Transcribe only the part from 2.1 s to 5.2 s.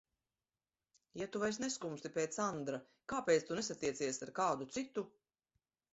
pēc Andra, kāpēc tu nesatiecies ar kādu citu?